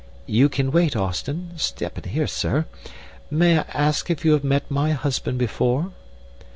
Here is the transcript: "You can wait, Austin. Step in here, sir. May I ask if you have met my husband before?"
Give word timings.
"You 0.25 0.49
can 0.49 0.71
wait, 0.71 0.95
Austin. 0.95 1.51
Step 1.57 1.95
in 1.95 2.09
here, 2.11 2.25
sir. 2.25 2.65
May 3.29 3.59
I 3.59 3.65
ask 3.71 4.09
if 4.09 4.25
you 4.25 4.31
have 4.31 4.43
met 4.43 4.63
my 4.71 4.93
husband 4.93 5.37
before?" 5.37 5.91